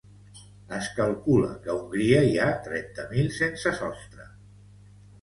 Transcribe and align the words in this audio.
Es 0.77 0.87
calcula 0.99 1.51
que 1.67 1.71
a 1.75 1.77
Hongria 1.83 2.25
hi 2.31 2.33
ha 2.41 2.49
trenta 2.71 3.09
mil 3.15 3.33
sense 3.39 3.79
sostre. 3.85 4.31